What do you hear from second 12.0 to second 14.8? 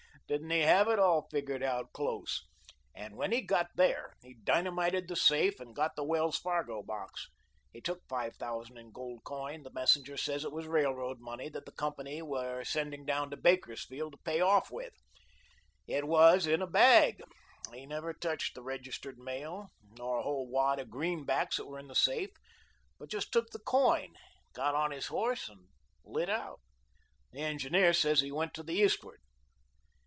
were sending down to Bakersfield to pay off